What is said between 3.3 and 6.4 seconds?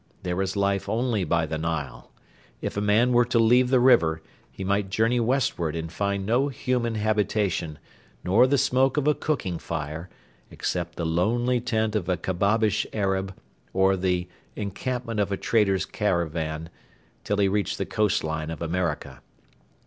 leave the river, he might journey westward and find